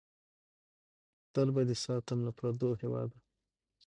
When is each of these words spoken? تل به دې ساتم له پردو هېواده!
تل 1.33 1.47
به 1.55 1.61
دې 1.67 1.75
ساتم 1.85 2.19
له 2.27 2.31
پردو 2.37 2.69
هېواده! 2.81 3.17